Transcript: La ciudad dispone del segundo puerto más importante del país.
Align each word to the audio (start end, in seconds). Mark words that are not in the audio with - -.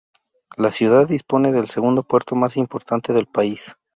La 0.57 0.71
ciudad 0.71 1.07
dispone 1.07 1.51
del 1.51 1.69
segundo 1.69 2.01
puerto 2.01 2.33
más 2.33 2.57
importante 2.57 3.13
del 3.13 3.27
país. 3.27 3.71